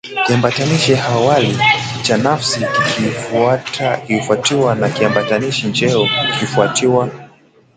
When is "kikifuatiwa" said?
2.65-4.75, 6.33-7.09